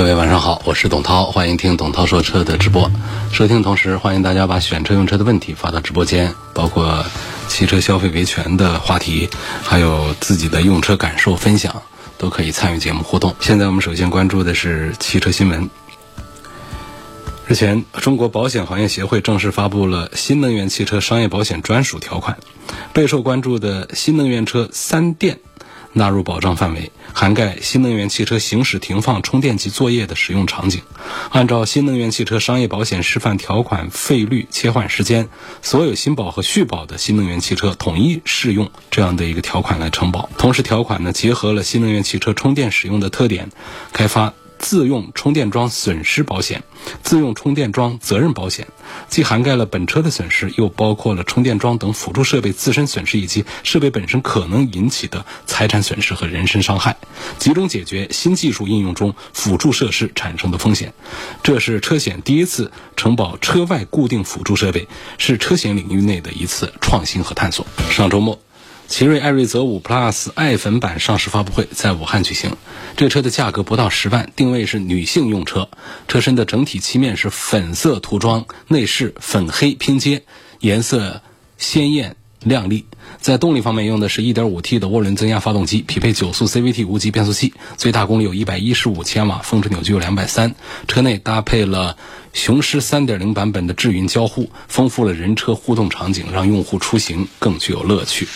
[0.00, 2.90] 各位晚上好，我是董涛，欢迎听董涛说车的直播。
[3.34, 7.04] 收听同时，欢迎大家把选车用车的问题发到直播间，包括
[7.48, 9.28] 汽车消费维权的话题，
[9.62, 11.82] 还有自己的用车感受分享，
[12.16, 13.36] 都可以参与节目互动。
[13.40, 15.68] 现在我们首先关注的是汽车新闻。
[17.46, 22.38] 日前，中国保险行业协会正式发布了新能源汽车商业保险专属条款，
[22.94, 25.40] 备受关注的新能源车三电。
[25.92, 30.82] 纳入保障范围，涵盖新能源汽车行驶、停放、充电及作业的使用场景。
[31.30, 35.28] 按照新能源汽车商业保险示范条款费率切换时间，
[35.62, 40.28] 所有新保和续保的新能源汽车统一适用这样的一个条款来承保。
[40.38, 43.50] 同时，条款呢结合了新能源汽车充电使用的特点，
[43.92, 44.32] 开发。
[44.60, 46.62] 自用充电桩损失保险、
[47.02, 48.68] 自用充电桩责任保险，
[49.08, 56.98] 既涵盖了本车的损失，又包括了充电桩等辅助设备自身损失以及设备本身可能引起的财产损失和人身伤害，
[57.38, 60.92] 集中解决新技术应用中辅助设施产生的风险。
[61.42, 64.86] 这是车险第一次承保车外固定辅助设备，
[65.16, 67.66] 是车险领域内的一次创新和探索。
[67.90, 68.38] 上周末。
[68.90, 72.56] 奇瑞艾瑞泽五 Plus 爱粉版上市发布会在武汉举行。
[72.96, 75.68] 这车的价格不到十万，定位是女性用车。
[76.08, 80.24] 车身的整体漆面是粉色涂装，内饰粉黑拼接，
[80.58, 81.22] 颜色
[81.56, 82.84] 鲜艳亮丽。
[83.20, 90.54] 在动力方面，用的是 1.5T 的涡轮增压发动机，匹配九速 CVT 无级变速器，最大功率有115千瓦，峰值扭矩有230。
[90.88, 91.96] 车内搭配了
[92.32, 98.26] 雄狮3.0版本的智云交互，丰富了人车互动场景，让用户出行更具有乐趣。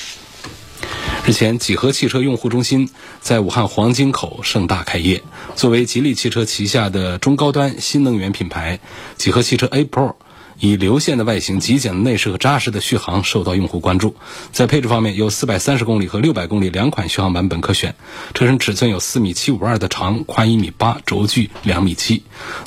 [1.27, 2.87] 日前，几何汽车用户中心
[3.19, 5.23] 在武汉黄金口盛大开业。
[5.57, 8.79] 作为吉利汽车旗下的中高端新能源品牌，
[9.17, 10.13] 几何汽车 A Pro。
[10.61, 14.15] 以流线的外形、极简的内饰和扎实的续航受到用户关注。
[14.53, 17.97] 在配置方面，有430公里和600公里两款续航版本可选。
[18.35, 22.21] 车身尺寸有4米752的长，宽1米8，轴距2米7。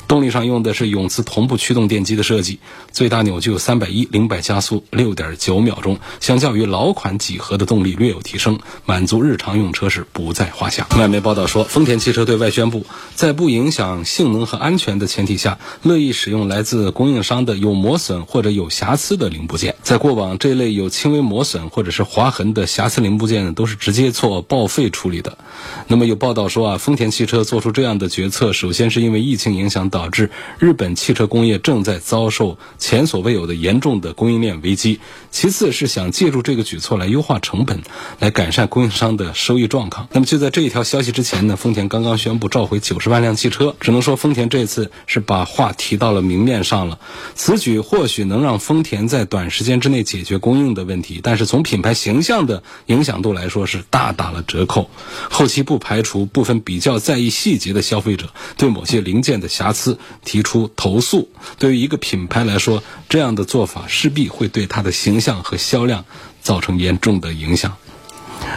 [0.06, 2.58] 动力上用的是永磁同步驱动电机的设计，
[2.92, 10.86] 最大扭矩有310，零百加速6.9秒钟，相较于老款几何的动力略有提升，满足日常用车时不在话下。
[10.98, 12.84] 外媒报道说，丰田汽车对外宣布，
[13.14, 17.77] 在不影响性能和安全的前提下，乐意使用来自供应商的有。
[17.78, 25.38] 磨损或者有瑕疵的零部件，在过往这类有轻微磨损或者是划痕的瑕疵零部件呢，都是直接做报废处理的。
[25.86, 34.98] 那么有报道说啊，丰田汽车做出这样的决策，首先是因为疫情影响导致日本汽车工业正在遭受前所未有的严重的供应链危机；
[35.30, 37.80] 其次是想借助这个举措来优化成本，
[38.18, 40.08] 来改善供应商的收益状况。
[40.12, 46.98] 那么就在这一条消息之前呢，丰田刚刚宣布召回九十万辆汽车，只能说丰田这次是把话提到了明面上了。
[47.36, 47.67] 此举。
[47.78, 54.88] 或许能让丰田在短时间之内解决供应的问题，但是从品牌形象的影响度来说是大打了折扣。
[55.28, 61.28] 后期不排除部分比较在意细节的消费者对某些零件的瑕疵提出投诉。
[61.58, 66.04] 对于一个品牌来说，这样的做法势必会对它的形象和销量
[66.40, 67.76] 造成严重的影响。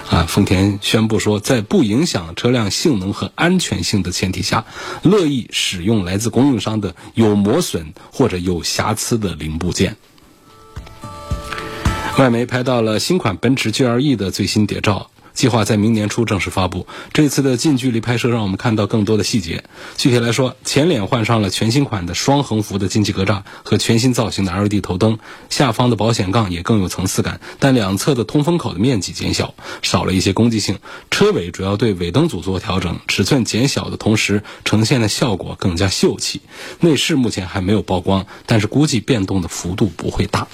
[0.09, 4.65] 啊，丰田宣布说，在不影响车辆性能和安全性的前提下，
[5.03, 9.95] 乐意使用来自供应商的有磨损或者有瑕疵的零部件。
[12.17, 15.10] 外媒拍到了新款奔驰 GLE 的最新谍照。
[15.33, 16.87] 计划在明年初正式发布。
[17.13, 19.63] 这次的近距离拍摄让我们看到更多的细节。
[19.97, 25.19] 具体来说，前脸换上了全新款的双横幅的进气格栅和全新造型的 LED 头灯，
[25.49, 30.79] 下方的保险杠也更有层次感，但两侧的通风口的面积减小，少了一些攻击性。
[31.09, 36.41] 车尾主要对尾灯组做调整，尺寸减小的同时，呈现的效果更加秀气。
[36.79, 40.47] 内饰目前还没有曝光，但是估计变动的幅度不会大。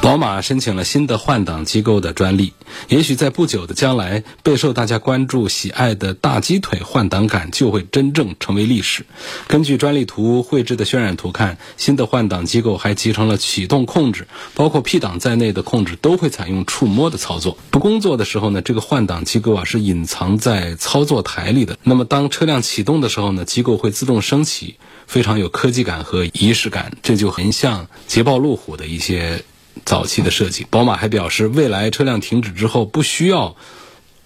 [0.00, 2.52] 宝马申请了新的换挡机构的专利，
[2.88, 9.06] 也许在不久的将来，备受大家关注、喜爱的大鸡腿换挡杆就会真正成为历史。
[9.48, 17.56] 根据专利图绘制的渲染图看，新的换挡机构还集成了启动控制，包括 P 档在内的控制都会采用触摸的操作。
[17.70, 21.78] 不工作的时候呢，这个换挡机构啊是隐藏在操作台里的。
[21.82, 24.76] 那么当车辆启动的时候呢，机构会自动升起，
[25.06, 29.44] 非常有科技感和仪式感，这就很像捷豹路虎的一些。
[29.84, 33.56] 早期的设计，宝马还表示，未来车辆停止之后不需要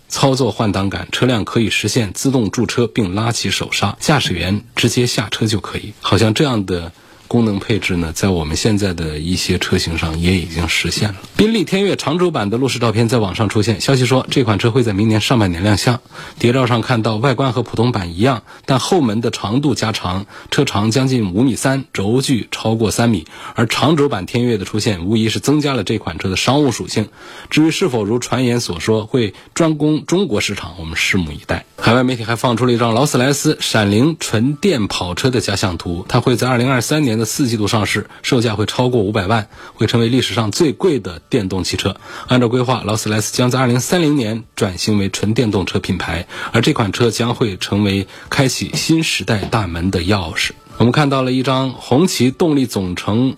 [0.09, 5.93] 操作换挡杆，车辆可以实现自动驻车并拉起手刹，驾驶员直接下车就可以。
[6.01, 6.93] 好像这样的。
[7.29, 11.17] 功能配置呢，在我们现在的一些车型上也已经实现了。
[11.37, 16.01] 宾利天越长轴版的路试照片在网上出现，消息说这款车会在明年上半年亮相。
[16.39, 23.27] 谍照上看到外观和普通版一样，但后门的长度加长，车长将近五米三，轴距超过三米。
[23.55, 27.09] 而长轴版天越的出现，无疑是增加了这款车的商务属性。
[27.51, 31.67] 至于是否如传言所说会专攻中国市场，我们拭目以待。
[31.81, 37.19] 海外媒体还放出了一张劳斯莱斯闪灵纯电跑车的假想图，它会在二零二三年。
[37.19, 41.97] 的四季度上市，售价会超过五百万，会成为历史上最贵的电动汽车。
[42.29, 50.51] 按照规划，劳斯莱斯将在二零三零年转型为纯电动车品牌，而这款车将会成为开启新时代大门的钥匙。
[50.77, 53.37] 我们看到了一张红旗动力总成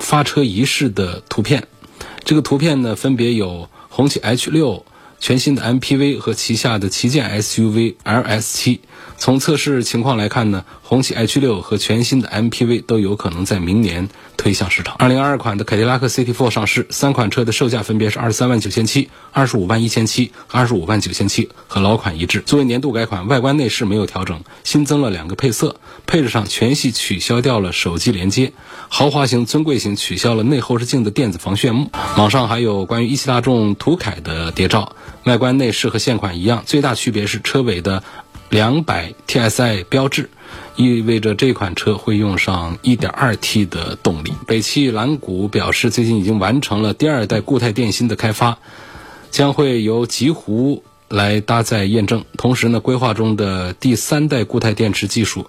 [0.00, 1.68] 发车仪式的图片，
[2.24, 4.84] 这个图片呢，分别有红旗 H 六
[5.20, 8.80] 全新的 MPV 和旗下的旗舰 SUV LS 七。
[9.18, 14.08] 从测试情况来看呢，红旗 H 六和全新的 MPV 都有可能在明年
[14.40, 14.96] 推向市场。
[14.98, 22.40] 二零二二款的凯迪拉克 CT4 上市，三款车的售价分别是二十三万九千七、二十五万一千七和二十五万九千七，和老款一致。
[22.40, 25.76] 作为年度改款，外观内饰没有调整，新增了两个配色。
[26.06, 28.54] 配置上全系取消掉了手机连接，
[28.88, 31.90] 豪华型、尊贵型取消了内后视镜的电子防眩目。
[32.16, 38.02] 网上还有关于一汽大众途凯的谍照，外观内饰和现款一样，最大区别是车尾的。
[38.50, 40.28] 两百 TSI 标志，
[40.74, 44.32] 意味着这款车会用上 1.2T 的动力。
[44.44, 48.58] 北汽蓝谷表示，最近已经完成了第二代固态电芯的开发，
[49.30, 52.24] 将会由极狐来搭载验证。
[52.36, 55.48] 同时呢，规划中的第三代固态电池技术，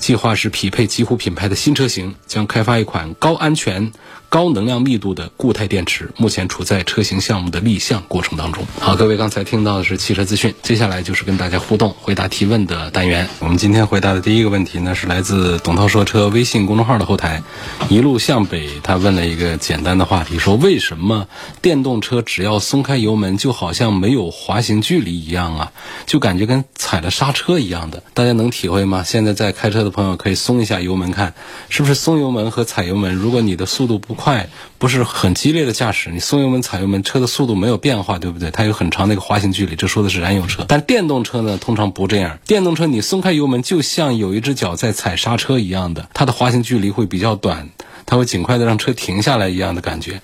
[0.00, 3.92] 计划是匹配极狐品牌的新车型，将开发一款高安全。
[4.32, 8.64] 高能量密度的固态电池目前处在车型项目的立项过程当中。
[8.80, 13.28] 好，各位刚才听到的是汽车资讯，接下来就是跟大家互动、回答提问的单元。
[13.40, 17.42] 我们今天回答的第一个问题呢，是来自董涛说车微信公众号的后台，
[17.90, 21.28] 一路向北，他问了一个简单的话题，说为什么
[21.60, 25.72] 电动车只要松开油门，就好像没有滑行距离一样啊？
[26.06, 29.04] 就感觉跟踩了刹车一样的，大家能体会吗？
[29.04, 31.34] 现在在开车的朋友可以松一下油门，看
[31.68, 34.16] 是不是松油门和踩油门，如果你的速度不。
[34.22, 34.48] 快
[34.78, 38.52] 不是很激烈的驾驶，你松油门踩油门，车的速度没有变化，对不对？
[38.52, 40.64] 它有很长的一个滑行距离，这说的是燃油车。
[40.68, 42.38] 但电动车呢，通常不这样。
[42.46, 47.68] 电动车你松开油门，就像有一只脚在踩刹车一样的，它的滑行距离会比较短。
[48.06, 50.20] 它会尽快的让车停下来一样的感觉。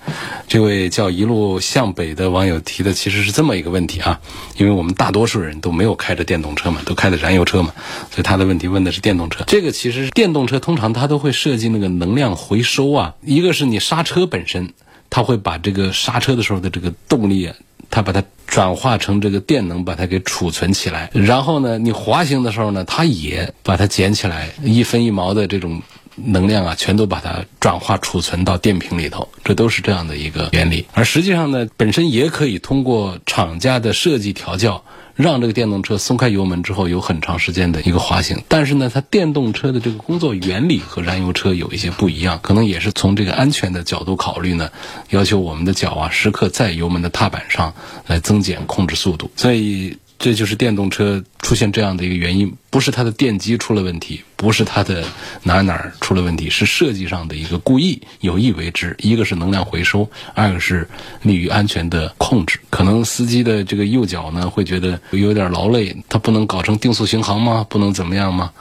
[0.47, 4.19] 这位叫一路向北的网友提的其实是这么一个问题啊，
[4.57, 7.73] 因为我们大多数人都没有开着电动车嘛，都开的燃油车嘛，
[8.11, 9.43] 所以他的问题问的是电动车。
[9.47, 14.73] 这个其实电动车通常它都会设计那个能量回收啊，一个是你刹车本身，
[15.09, 17.51] 它会把这个刹车的时候的这个动力，
[17.89, 21.09] 它把它转化成这个电能，把它给储存起来。
[21.13, 25.81] 然后呢，你滑行的时候呢，它也把它捡起来，一分一毛的这种。
[26.25, 30.85] 能量啊，全都把它转化储存到电瓶里头，这都是这样的一个原理。
[30.93, 34.83] 而实际上呢，本身也可以通过厂家的设计调教，
[35.15, 38.43] 让这个电动车松开油门之后有很长时间的一个滑行。
[38.47, 44.71] 但是呢，它电动车的这个工作原理和燃油车有一些不一样，可能也是从这个安全的角度考虑呢，
[45.09, 47.73] 要求我们的脚啊时刻在油门的踏板上
[48.07, 49.31] 来增减控制速度。
[49.35, 49.97] 所以。
[50.19, 55.03] 这就是电动车出现这样的一个原因，不是它的电机出了问题，不是它的
[55.43, 58.93] 哪哪儿出了问题，是设计上的一个故意有意为之。
[58.99, 60.85] 一个是能量回收，二个是
[61.21, 62.59] 利于安全的控制。
[62.69, 67.65] 可能司机的这个右脚呢会觉得有点劳累，它不能搞成定速巡航吗？
[67.69, 68.51] 不能怎么样吗？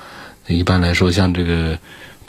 [0.46, 1.76] 一般来说，像这个。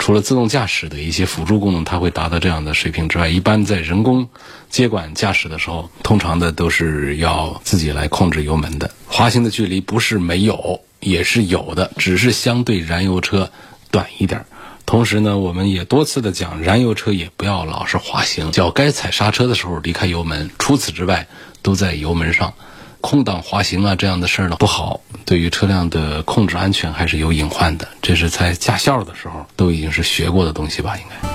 [0.00, 4.30] 除了自动驾驶的一些辅助功能，它会达到这样的水平之外，一般在人工
[4.70, 8.90] 接管驾驶的时候，通常的都是要自己来控制油门的。
[9.06, 13.52] 滑行的距离不是没有，也是有的，只是相对燃油车
[13.90, 14.46] 短一点。
[14.86, 21.28] 同时呢，我们也多次的讲，燃油车也不要老是滑行，脚该踩刹车的时候离开油门，除此之外
[21.60, 22.54] 都在油门上。
[23.00, 27.88] 空挡滑行啊，这样的事儿呢不好，对于车辆的控制安全还是有隐患的。
[28.02, 30.96] 这是在驾校的时候都已经是学过的东西吧？
[30.96, 31.28] 应该。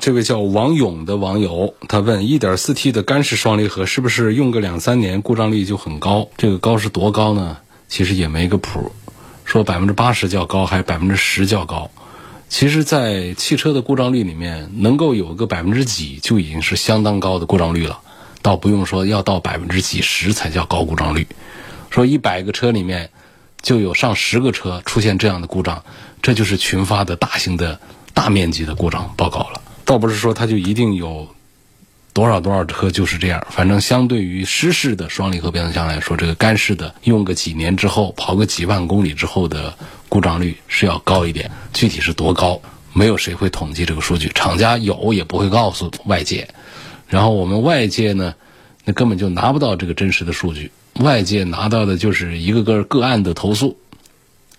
[0.00, 6.28] 这位叫王勇的网友，他问：1.4T 的干式双离合是不是用个两三年故障率就很高？
[6.36, 7.58] 这个高是多高呢？
[7.88, 8.90] 其实也没个谱，
[9.44, 11.90] 说百分之八十较高，还是百分之十较高？
[12.48, 18.00] 其实，在汽车的故障率里面，能够有个百分之几就已经是相当高的故障率了。
[18.42, 21.26] 倒不用说要到百分之几十才叫高故障率，
[21.90, 23.10] 说一百个车里面
[23.62, 25.84] 就有上十个车出现这样的故障，
[26.20, 27.78] 这就是群发的大型的
[28.12, 29.62] 大面积的故障报告了。
[29.84, 31.28] 倒不是说它就一定有
[32.12, 33.46] 多少多少车就是这样。
[33.50, 39.74] 反正相对于湿式的双离合变速箱来说，这个干式的用个几年之后，跑个几万公里之后的
[40.08, 41.50] 故障率是要高一点。
[41.72, 42.60] 具体是多高，
[42.92, 46.48] 没有谁会统计这个数据，厂家有也不会告诉外界。
[47.12, 48.34] 然后我们外界呢，
[48.86, 53.76] 那根本就拿不到这个真实的数据，外界拿到的就是一个个个案的投诉。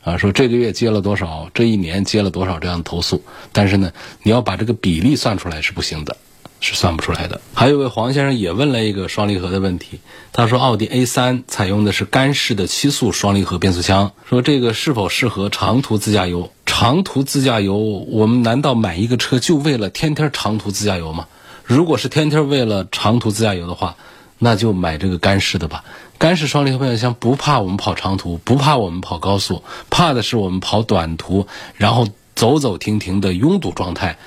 [0.04, 3.92] 啊，说这个月接了多少，这一年接了多少这样的投诉，但是呢，
[4.22, 6.16] 你要把这个比例算出来是不行的，
[6.64, 7.42] 是算不出来的。
[7.54, 10.00] 还有位黄先生也问了一个双离合的问题，
[10.32, 16.50] 他说奥迪 A 三采用的是干式的七速双离合变速箱，说这个是否适合长途自驾游？
[16.66, 21.28] 长途自驾游，我们难道买一个车就为了天天长途自驾游吗？
[21.66, 23.96] 如果是天天为了长途自驾游的话，
[24.40, 25.84] 那就买这个干式的吧。
[26.18, 34.18] 干式双离合变速箱不怕我们跑长途，不怕我们跑高速，怕的是我们跑短途，然后走走停停的拥堵状态。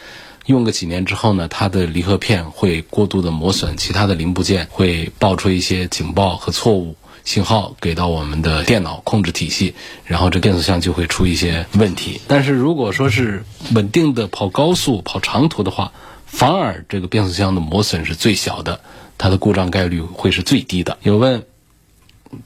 [0.47, 9.75] 用个几年之后呢，它的离合片会过度的磨损，其他的零部件会爆出一些警报和错误信号给到我们的电脑控制体系，
[10.05, 12.21] 然后这变速箱就会出一些问题。
[12.27, 15.93] 但是如果说是稳定的跑高速、跑长途的话，
[16.25, 18.81] 反而这个变速箱的磨损是最小的，
[19.19, 20.99] 它的故障概率会是最低的。
[21.03, 21.45] 有问。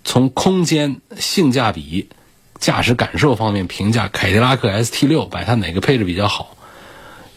[0.04, 2.10] 从空间、性价比、
[2.60, 6.54] 驾驶感受方面评价凯迪拉克 ST 六，买它哪个配置比较好？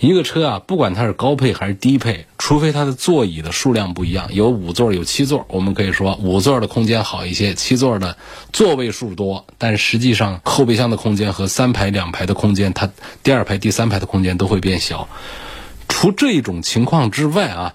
[0.09, 8.17] 一个车啊，不管它是高配还是低配，除非它的座椅的数量不一样，有五座有七座，我们可以说五座的空间好一些，七座的
[8.51, 12.91] 座位数多，但实际上后备箱的空间和三排两排的空间，它
[13.23, 15.07] 第二排、第三排的空间都会变小。
[15.87, 17.73] 除这种情况之外啊。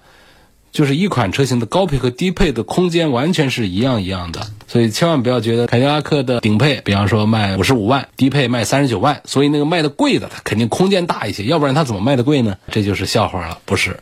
[0.71, 12.57] 就是一款车型的高配和低配的空间完全是一样一样的，所以千万不要觉得凯迪拉克的顶配，比方说卖五十五万，低配卖三十九万，所以那个卖的贵的它肯定空间大一些，要不然它怎么卖的贵呢？
[12.71, 13.99] 这就是笑话了，不是？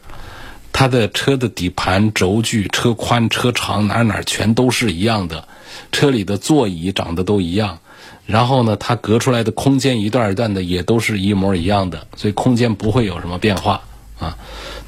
[0.74, 5.48] 它的车的底盘、轴距、车宽、车长哪哪全都是一样的，
[5.92, 7.80] 车里的座椅长得都一样，
[8.26, 13.82] 然后呢，它隔出来的空间一段一段的也都是一模一样的，所以空间不会有什么变化。
[14.20, 14.36] 啊，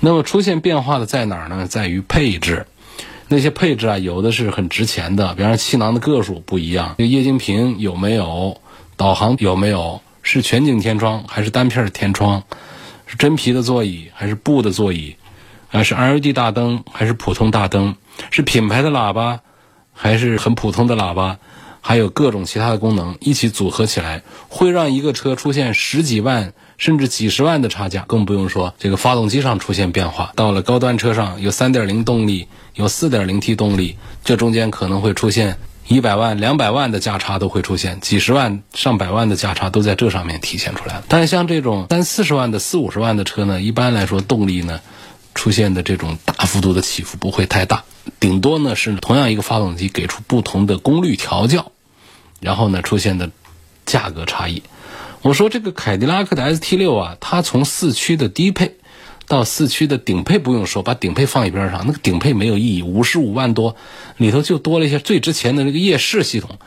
[0.01, 1.67] 那么出现变化的在哪儿呢？
[1.67, 2.65] 在于配置，
[3.27, 8.61] 那些配置啊，有的是很值钱的，比方说气囊的个数不一样，这液晶屏有没有，
[8.95, 12.43] 导航有没有，是全景天窗还是单片天窗，
[13.07, 15.15] 是真皮的座椅还是布的座椅，
[15.71, 17.95] 啊，是 LED 大灯还是普通大灯，
[18.31, 19.41] 是品牌的喇叭
[19.93, 21.39] 还是很普通的喇叭。
[21.81, 30.31] 还有各种其他的功能一起组合起来，会让一个车出现十几万甚至几十万的差价，更不用说这个发动机上出现变化。
[30.35, 35.57] 到了高端车上，有3.0动力，有 4.0T 动力，这中间可能会出现
[35.87, 41.03] 一百万、两百万的价差都会出现，几十万、上百万的价差都在这上面体现出来了。
[41.07, 44.79] 但是像这种三四十万的、四五十万的车呢，一般来说动力呢
[45.33, 47.83] 出现的这种大幅度的起伏不会太大。
[48.19, 51.71] 顶多呢是同样一个发动机给出不同的功率调教，
[52.39, 53.31] 然后呢出现的
[53.85, 54.63] 价格差异。
[55.21, 58.75] 我说这个凯迪拉克的 ST 六啊，它从四驱的低配
[59.27, 63.75] 到四驱的顶配不用说，把顶配放一边上，那个顶配没有意义，五十五万多
[64.17, 66.57] 里头就多了一些最值钱的那个夜视系统。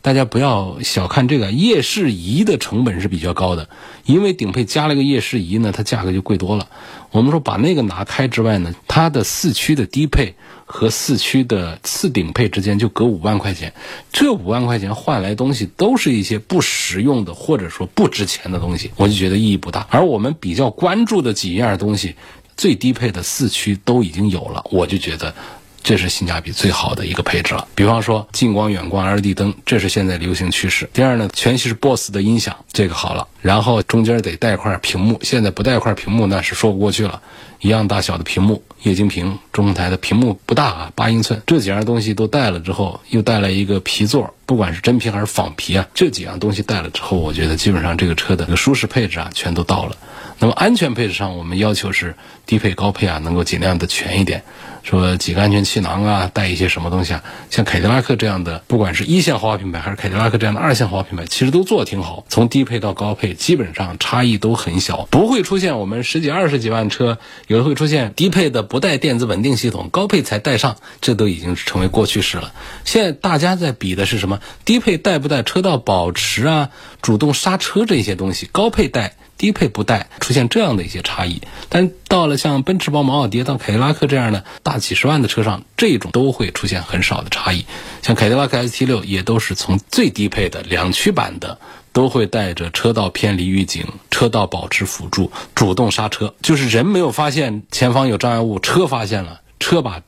[0.00, 3.68] 大家不要小看这个夜视仪的成本是比较高的，
[4.06, 6.68] 因为顶配加了个夜视仪呢，它价格就贵多了。
[7.10, 10.34] 我们说把那个拿开之外呢，它的四驱的低配
[10.70, 13.72] 和四驱的次顶配之间就隔五万块钱，
[14.12, 19.86] 这五万块钱换来东西都是一些不实用的或者说不值钱的东西，我就觉得意义不大。
[19.90, 22.16] 而我们比较关注的几样东西，
[22.56, 25.34] 最低配的四驱都已经有了，我就觉得。
[25.82, 27.66] 这是性价比最好的一个配置了。
[27.74, 30.88] 比方说近光、远光 LED 灯，这是现在流行趋势。
[30.92, 33.28] 第二呢，全系是 BOSS 的音响，这个好了。
[33.40, 37.22] 然后中间得带块屏幕，现在不带块屏幕那是说不过去了。
[37.60, 41.42] 一样大小的屏幕，液晶屏，中控台的屏幕不大啊，八英寸。
[41.44, 49.96] 这几样东西都带了之后，又带来一个皮座，不管是真皮还是仿皮啊，这几样东西带了之后，我觉得基本上这个车的舒适配置啊，全都到了。
[50.40, 52.14] 那么安全配置上，我们要求是
[52.46, 54.44] 低配、高配啊，能够尽量的全一点。
[54.84, 57.22] 说几个安全气囊啊，带一些什么东西啊？
[57.50, 62.24] 像凯迪拉克这样的，不管是一线豪华品牌，还是凯迪拉克这样的二线豪华品牌，其实都做的挺好。
[62.28, 67.18] 从低配到高配，基本上差异都很小，不会出现我们十几二十几万车，
[67.48, 72.54] 有的会出现低配的不带电子稳定系统，高配才带上，这都已经成为过去式了。
[72.84, 74.40] 现在大家在比的是什么？
[74.64, 76.70] 低配带不带车道保持啊、
[77.02, 78.48] 主动刹车这些东西？
[78.50, 79.16] 高配带。
[79.38, 87.64] 低配不带出现这样的一些差异，但到了像奔驰、宝马、奥迪到凯迪拉克这样的大几十万的车上，这种都会出现很少的差异。
[88.02, 91.58] 像凯迪拉克 ST 六也都是从最低配的两驱版的，
[91.92, 99.40] 都会带着车道偏离预警、车道保持辅助、主动刹车，就是人没有发现前方有障碍物，车发现了。
[99.60, 100.00] 车把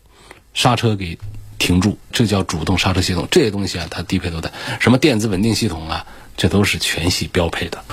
[0.54, 1.18] 刹车给
[1.58, 3.28] 停住，这叫主动刹车系统。
[3.30, 6.06] 这些东西啊，它低配都带，什么电子稳定系统啊，
[6.36, 7.84] 这都是全系标配的。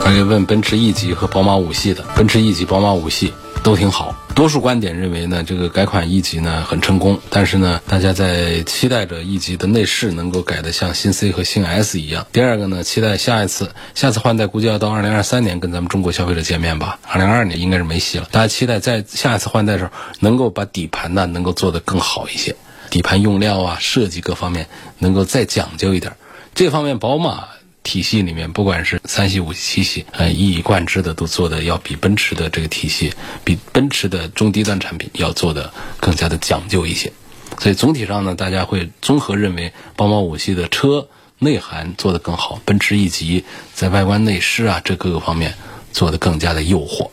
[0.00, 4.14] 还有问奔驰 E 级和宝马五系的，奔驰 E 级、宝马五系都挺好。
[4.34, 12.26] 多数观点认为呢，这个改款 E 级呢很成功，但是呢，大家在期待着 E 级的内饰能够改得像新 C 和新 S 一样。
[12.32, 18.28] 第二个呢，期待下一次下次换代估计要到二零二三年跟咱们中国消费者见面吧，二零二二年应该是没戏了。
[18.30, 19.90] 大家期待在下一次换代的时候
[20.20, 22.56] 能够把底盘呢能够做得更好一些，
[22.88, 26.16] 底盘用料啊、设计各方面能够再讲究一点。
[26.54, 27.48] 这方面宝马。
[27.88, 33.10] 体系里面，不管是三系、五系、七系，呃，一以贯之的都做的要比奔驰的这个体系，
[33.42, 37.10] 比奔驰的中低端产品要做的更加的讲究一些。
[37.58, 43.42] 所以总体上呢，大家会综合认为，宝马五系的车内涵做得更好，奔驰 E 级
[43.72, 45.54] 在外观内饰啊这各个方面
[45.90, 47.08] 做得更加的诱惑。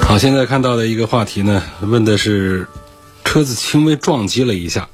[0.00, 2.66] 好，现在看到的一个话题呢，问的是
[3.26, 4.88] 车子轻微撞击了一下。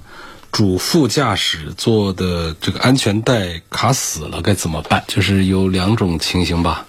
[0.56, 5.04] 主副驾驶座的这个安全带卡死了，该怎么办？
[5.06, 6.86] 就是有两种情形吧，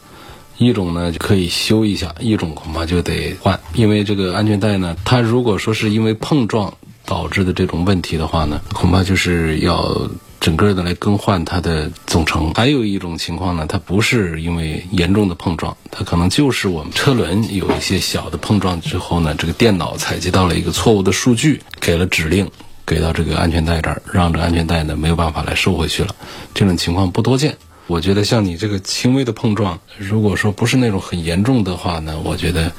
[0.57, 3.59] 一种呢就可以修一下，一种恐怕就得换。
[3.73, 10.09] 因为这个安全带呢，它如果说是因为碰撞导致的这种问题的话呢，恐怕就是要
[10.39, 12.53] 整个的来更换它的总成。
[12.53, 22.49] 还有一种情况呢，它不是因为严重的碰撞，它可能就是我们车轮有一些小的碰撞之后呢，这个电脑采集到了一个错误的数据，给了指令。
[22.87, 26.15] 给到这个安全带这儿，让这安全带呢没有办法来收回去了，
[26.53, 27.57] 这种情况不多见。
[27.85, 32.71] 我觉得像你这个轻微的碰撞，如果说不是那种很严重的话呢，我觉得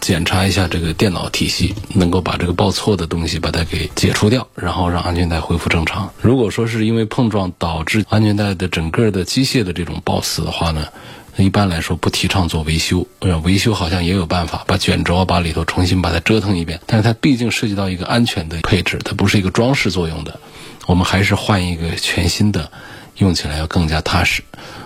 [0.00, 6.10] 检查一下这个电脑体系，能够把这个报错的东西把它给解除掉，然后让安全带恢复正常。
[6.20, 10.88] 如果说是因为碰撞导致安全带的整个的机械的这种抱死的话呢？
[11.44, 16.80] 一般来说不提倡做维修，呃，维修好像也有办法，把卷轴把里头重新把它折腾一遍。
[16.86, 20.40] 但是它毕竟涉及到一个安全的配置，它不是一个装饰作用的。
[20.86, 22.70] 我们还是换一个全新的，
[23.16, 24.42] 用起来要更加踏实。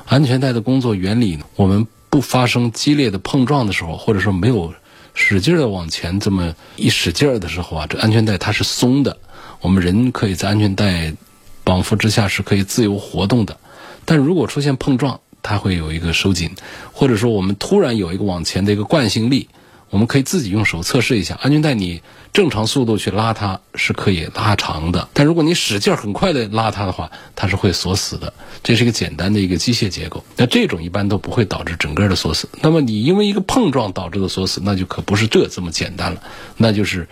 [0.07, 4.75] 安全带的工作原理，我们不发生激烈的碰撞的时候，或者说没有
[5.15, 9.17] 使劲的往前这么一使劲儿的时候啊，这安全带它是松的。
[9.61, 11.15] 我们人可以在安全带
[11.63, 13.57] 绑缚之下是可以自由活动的。
[14.05, 16.51] 但如果出现碰撞，它会有一个收紧，
[16.93, 19.49] 或者说我们突然有一个往前的一个惯性力，
[19.91, 21.75] 我们可以自己用手测试一下安全带。
[21.75, 22.03] 你
[22.33, 28.33] 正常速度去拉它是可以拉长的，但如果你使劲很快的拉它的话，它是会锁死的。
[28.65, 30.25] 这是一个简单的一个机械结构。
[30.37, 32.49] 那这种一般都不会导致整个的锁死。
[32.61, 36.23] 那么你因为一个碰撞导致的锁死，那就可不是这这么简单了，
[36.57, 37.07] 那就是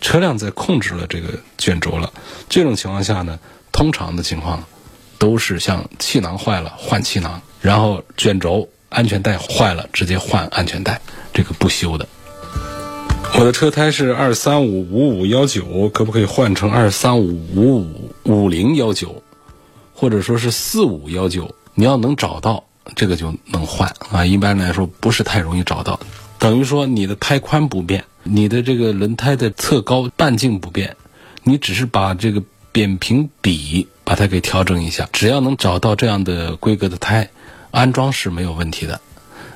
[0.00, 2.12] 车辆在控制了这个卷轴了。
[2.48, 3.38] 这种情况下呢，
[3.72, 4.64] 通常的情况
[5.18, 7.40] 都是像气囊坏了换气囊。
[7.60, 11.00] 然后卷轴、安全带坏了，直接换安全带，
[11.32, 12.06] 这个不修的。
[13.38, 19.22] 我的车胎是二三五五五幺九，可不可以换成二三五五五五零幺九，
[19.94, 21.54] 或者说是四五幺九？
[21.74, 24.24] 你要能找到这个就能换啊。
[24.24, 25.98] 一般来说不是太容易找到，
[26.38, 30.96] 等于说你的胎宽不变，你的这个轮胎的侧高半径不变，
[31.42, 37.28] 你只是把这个扁平比把它给调整一下，只要能找到这样的规格的胎。
[37.72, 39.00] 安装是没有问题的，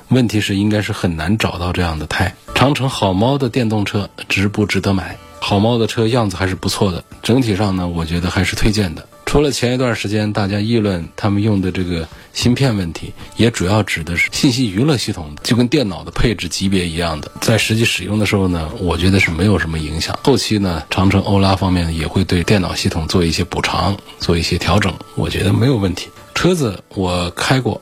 [0.09, 2.35] 问题是应该是很难找到这样的胎。
[2.53, 5.17] 长城好猫的电动车值不值得买？
[5.39, 9.07] 好猫的车样子还是不错的，整体上呢，我觉得还是推荐的。
[9.31, 20.19] 除了前一段时间大家议论他们用的这个芯片问题，也主要指的是信息娱乐系统，就跟电脑的配置级别一样的，在实际使用的时候呢，我觉得是没有什么影响。
[20.21, 26.09] 后期呢，长城欧拉方面也会对电脑系统做一些补偿，做一些调整，我觉得没有问题。
[26.35, 27.81] 车子我开过。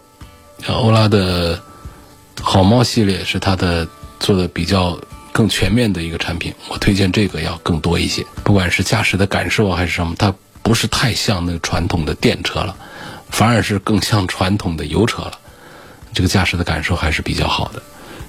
[0.68, 1.60] 欧拉的
[2.40, 3.88] 好猫系列是它的
[4.20, 4.96] 做的比较
[5.32, 8.24] 更全面的一个产品，我推荐这个要更多一些。
[8.44, 12.76] 不管是驾驶的感受还是什么，它不是太像那个传统的电车了，
[13.30, 15.40] 反而是更像传统的油车了。
[16.14, 17.82] 这个驾驶的感受还是比较好的。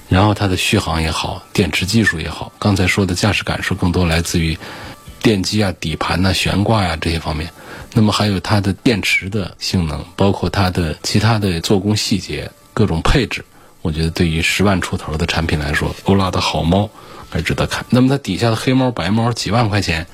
[0.09, 2.51] 然后它的续航也好，电池技术也好。
[2.59, 4.57] 刚才说的驾驶感受更多来自于
[5.23, 7.49] 电机啊、底盘呐、悬挂呀这些方面。
[7.93, 13.43] 那么还有它的电池的性能，包括它的其他的做工细节、各种配置，
[13.81, 16.89] 我觉得对于十万出头的产品来说，欧拉的好猫
[17.29, 17.85] 还值得看。
[17.89, 20.05] 那么它底下的黑猫、白猫几万块钱，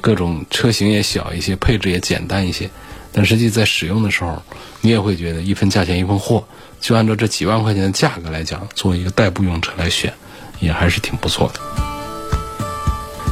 [0.00, 2.70] 各种车型也小一些，配置也简单一些，
[3.12, 4.42] 但实际在使用的时候，
[4.80, 6.44] 你也会觉得一分价钱一分货。
[6.80, 10.12] 就按照这几万块钱的价格来讲，做一个代步用车来选，
[10.60, 11.60] 也还是挺不错的。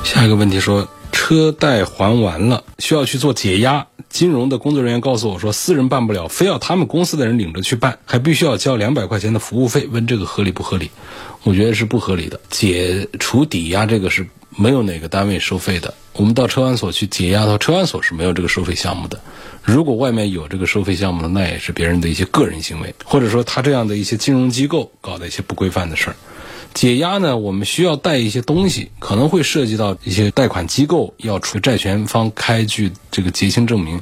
[0.05, 0.89] 下一个问题说。
[1.17, 9.89] 车贷还完了，需要去做解押，金融的工作人员告诉我说，私人办不了，非要他们公司的人领着去办，还必须要交两百块钱的服务费。
[9.91, 10.91] 问这个合理不合理？
[11.45, 12.39] 我觉得是不合理的。
[12.51, 15.95] 解除抵押这个是没有哪个单位收费的。
[16.13, 19.21] 我们到车管所去解押到，车管所是没有这个收费项目的。
[19.63, 26.17] 如果外面有这个收费项目的，那也是别人的一些个人行为，或者说他这样的一些金融机构搞的一些不规范的事儿。
[26.73, 34.01] 解押呢，我们需要带一些东西，可能会涉及到一些贷款机构要出债权方开具这个结清证明，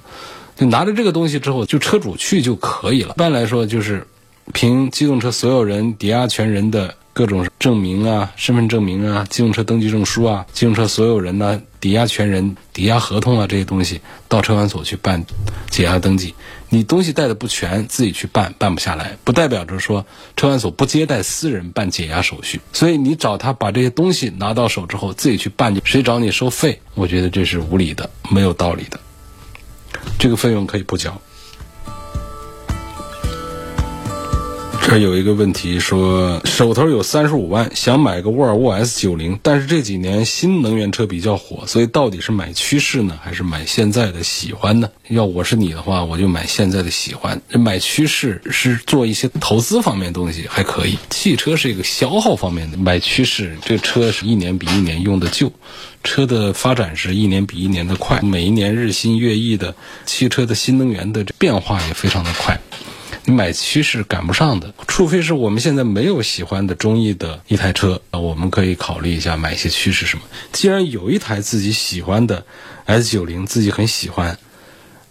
[0.56, 3.14] 就拿着这个东西之后，就车主去就可以了。
[3.16, 4.06] 一般来说，就是
[4.52, 6.94] 凭机动车所有人抵押权人的。
[7.14, 15.24] 各种证明啊，身份证明啊，机动车登记证书啊，机动车所有人呢，抵押权人、抵押合同啊，这些东西到车管所去办
[15.70, 16.34] 解押登记。
[16.70, 22.62] 你东西带的不全，自己去办办不下来，不代表着说车管所不接待私人办解押手续。
[22.72, 26.80] 所以你找他把这些东西拿到手之后，自己去办，谁找你收费？
[26.94, 28.98] 我觉得这是无理的，没有道理的。
[30.18, 31.20] 这个费用可以不交。
[34.84, 44.90] 这有一个问题说，手头有三十五万，想买个沃尔沃 S 九零，但是这几年新能源车比较火，所以到底是买趋势呢，还是买现在的喜欢呢？
[45.08, 47.40] 要我是你的话，我就买现在的喜欢。
[47.52, 52.76] 买趋势是做一些投资方面东西还可以，汽车是一个消耗方面的。
[52.76, 55.50] 买趋势，这车是一年比一年用的旧，
[56.04, 62.60] 车的发展是一年比一年的快，每一年日新月异的汽车的新能源的变化也非常的快。
[63.24, 70.24] 你买趋势赶不上的，除非是我们现在没有喜欢的中意的一台车啊，我们可以考虑一下买一些趋势什么。
[70.50, 72.44] 既然有一台自己喜欢的
[72.84, 74.36] S 九零，自己很喜欢，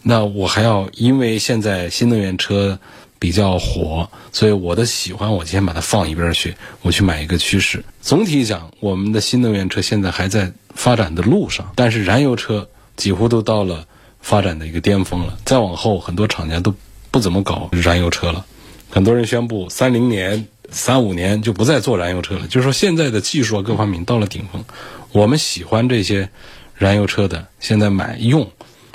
[0.04, 2.78] 那我还要因为现在新能源车
[3.18, 7.82] 比较火，所以我的喜欢我先把它放一边去，我去买一个趋势。
[8.02, 13.86] 总体讲，我们的新能源车现在还在发展的路上，但是燃油车几乎都到了
[14.20, 16.76] 发展的一个巅峰了，再往后很多厂家都。
[17.12, 18.46] 不怎么搞燃油车了，
[18.90, 22.48] 很多人宣布三零年、三五年就不再做燃油车了。
[22.48, 24.64] 就是说，现在的技术各方面到了顶峰，
[25.12, 26.30] 我们喜欢这些
[26.74, 28.50] 燃油车的，现在买用，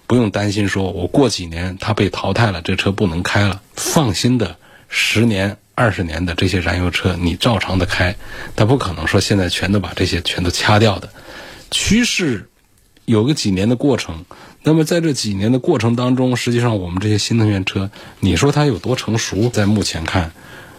[0.07, 3.61] 不用担心说我过几年它被淘汰了，这车不能开了。
[3.75, 4.57] 放心的，
[4.89, 8.17] 十年、二十年的这些燃油车你照常的开，
[8.57, 11.11] 它不可能说现在全都把这些全都掐掉的。
[11.71, 12.49] 趋势
[13.05, 14.25] 有个几年的过程。
[14.69, 19.49] 那么在这几年的过程当中，实际上我们这些新能源车，你说它有多成熟？
[19.49, 20.33] 在目前看，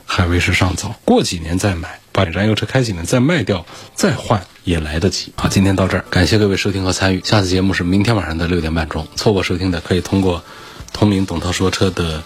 [0.06, 0.94] 还为时尚早。
[1.06, 5.32] 过几年再买，把燃油车开几年再卖掉，再换也来得及。
[5.38, 7.22] 好，今天到这儿，感谢各位收听和参与。
[7.24, 10.44] 下次节目是明天晚上的六点半钟，错过收听的可以通过
[10.92, 12.22] 同名董涛说车的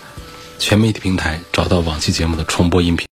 [0.57, 3.07] 全媒体平台找到往期节目的重播音频。